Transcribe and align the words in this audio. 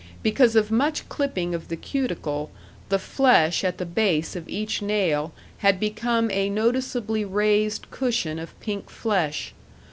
Because 0.23 0.55
of 0.55 0.71
much 0.71 1.07
clipping 1.09 1.53
of 1.53 1.67
the 1.67 1.75
cuticle, 1.75 2.49
the 2.89 2.97
flesh 2.97 3.63
at 3.63 3.77
the 3.77 3.85
base 3.85 4.35
of 4.35 4.49
each 4.49 4.81
nail 4.81 5.31
had 5.59 5.79
become 5.79 6.31
a 6.31 6.49
noticeably 6.49 7.23
raised 7.23 7.91
cushion 7.91 8.39
of 8.39 8.59
pink 8.59 8.89
flesh. 8.89 9.53